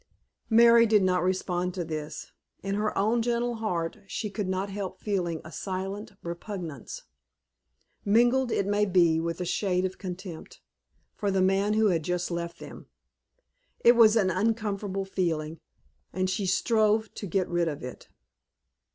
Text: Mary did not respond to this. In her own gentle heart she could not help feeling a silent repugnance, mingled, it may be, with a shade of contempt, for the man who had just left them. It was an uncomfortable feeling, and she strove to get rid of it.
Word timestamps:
Mary 0.49 0.87
did 0.87 1.03
not 1.03 1.21
respond 1.21 1.75
to 1.75 1.85
this. 1.85 2.31
In 2.63 2.73
her 2.73 2.97
own 2.97 3.21
gentle 3.21 3.57
heart 3.57 3.99
she 4.07 4.31
could 4.31 4.47
not 4.47 4.71
help 4.71 4.99
feeling 4.99 5.41
a 5.45 5.51
silent 5.51 6.13
repugnance, 6.23 7.03
mingled, 8.03 8.51
it 8.51 8.65
may 8.65 8.85
be, 8.87 9.19
with 9.19 9.39
a 9.39 9.45
shade 9.45 9.85
of 9.85 9.99
contempt, 9.99 10.59
for 11.13 11.29
the 11.29 11.39
man 11.39 11.75
who 11.75 11.89
had 11.89 12.01
just 12.01 12.31
left 12.31 12.57
them. 12.57 12.87
It 13.81 13.95
was 13.95 14.15
an 14.15 14.31
uncomfortable 14.31 15.05
feeling, 15.05 15.59
and 16.11 16.31
she 16.31 16.47
strove 16.47 17.13
to 17.13 17.27
get 17.27 17.47
rid 17.47 17.67
of 17.67 17.83
it. 17.83 18.09